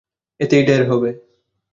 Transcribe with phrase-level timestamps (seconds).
[0.39, 1.09] এতেই ঢের হবে।